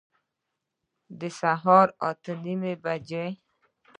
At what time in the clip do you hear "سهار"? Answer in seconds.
1.39-1.87